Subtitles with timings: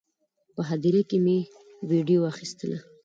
[0.53, 1.37] په هدیره کې مې
[1.89, 2.79] ویډیو اخیستله.